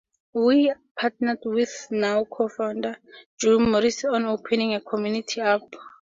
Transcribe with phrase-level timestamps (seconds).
[0.33, 2.97] We partnered with my now co-founder
[3.37, 5.75] Drew Morris on opening a community up;